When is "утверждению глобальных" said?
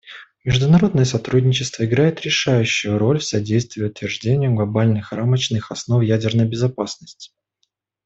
3.83-5.11